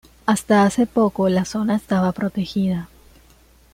Hasta 0.25 0.63
hace 0.63 0.87
poco 0.87 1.29
la 1.29 1.45
zona 1.45 1.75
estaba 1.75 2.11
protegida. 2.11 2.89